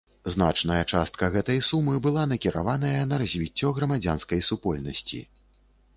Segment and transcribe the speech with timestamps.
[0.35, 5.25] Значная частка гэтай сумы была накіраваная на развіццё грамадзянскай супольнасці.